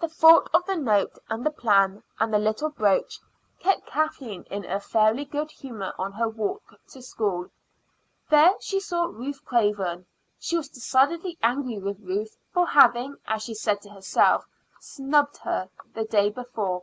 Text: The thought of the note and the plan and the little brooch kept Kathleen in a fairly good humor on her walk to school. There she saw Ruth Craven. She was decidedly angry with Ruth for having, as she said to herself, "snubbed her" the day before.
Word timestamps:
The 0.00 0.08
thought 0.08 0.50
of 0.52 0.66
the 0.66 0.74
note 0.74 1.20
and 1.28 1.46
the 1.46 1.50
plan 1.52 2.02
and 2.18 2.34
the 2.34 2.38
little 2.40 2.70
brooch 2.70 3.20
kept 3.60 3.86
Kathleen 3.86 4.42
in 4.50 4.64
a 4.64 4.80
fairly 4.80 5.24
good 5.24 5.52
humor 5.52 5.92
on 5.96 6.10
her 6.14 6.28
walk 6.28 6.80
to 6.88 7.00
school. 7.00 7.48
There 8.28 8.54
she 8.58 8.80
saw 8.80 9.04
Ruth 9.04 9.44
Craven. 9.44 10.04
She 10.40 10.56
was 10.56 10.68
decidedly 10.68 11.38
angry 11.44 11.78
with 11.78 12.00
Ruth 12.00 12.36
for 12.52 12.66
having, 12.66 13.18
as 13.28 13.44
she 13.44 13.54
said 13.54 13.80
to 13.82 13.90
herself, 13.90 14.48
"snubbed 14.80 15.36
her" 15.36 15.68
the 15.94 16.06
day 16.06 16.28
before. 16.28 16.82